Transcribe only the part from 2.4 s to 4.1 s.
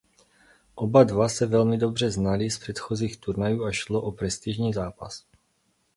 z předchozích turnajů a šlo